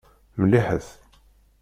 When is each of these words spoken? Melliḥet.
Melliḥet. 0.39 0.87